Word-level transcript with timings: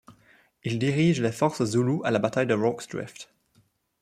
Il 0.63 0.79
dirige 0.79 1.21
les 1.21 1.31
forces 1.31 1.63
zoulou 1.63 2.01
à 2.03 2.09
la 2.09 2.17
bataille 2.17 2.47
de 2.47 2.55
Rorke's 2.55 2.87
Drift. 2.87 3.29